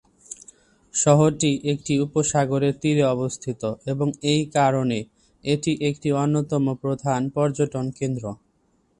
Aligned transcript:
শহরটি 0.93 1.51
একটি 1.73 1.93
উপসাগরের 2.05 2.73
তীরে 2.81 3.03
অবস্থিত, 3.15 3.61
এবং 3.85 4.07
এই 4.31 4.41
কারণে 4.55 4.97
এটি 5.43 5.71
একটি 5.89 6.09
অন্যতম 6.23 6.63
প্রধান 6.83 7.21
পর্যটন 7.35 7.85
কেন্দ্র। 7.99 8.23